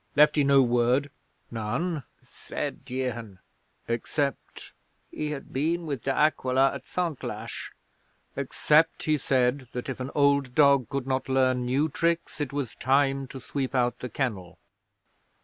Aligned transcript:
Left 0.15 0.35
he 0.35 0.43
no 0.43 0.63
word?" 0.63 1.11
'"None," 1.51 2.01
said 2.23 2.87
Jehan, 2.87 3.37
"except" 3.87 4.73
he 5.11 5.29
had 5.29 5.53
been 5.53 5.85
with 5.85 6.05
De 6.05 6.09
Aquila 6.11 6.73
at 6.73 6.87
Santlache 6.87 7.71
"except 8.35 9.03
he 9.03 9.19
said 9.19 9.67
that 9.73 9.89
if 9.89 9.99
an 9.99 10.09
old 10.15 10.55
dog 10.55 10.89
could 10.89 11.05
not 11.05 11.29
learn 11.29 11.65
new 11.67 11.87
tricks 11.87 12.41
it 12.41 12.51
was 12.51 12.73
time 12.73 13.27
to 13.27 13.39
sweep 13.39 13.75
out 13.75 13.99
the 13.99 14.09
kennel." 14.09 14.57